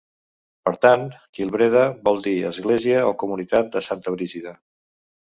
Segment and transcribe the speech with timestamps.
[0.67, 1.01] Per tant,
[1.39, 4.55] Kilbreda vol dir Església o Comunitat de Santa Brígida.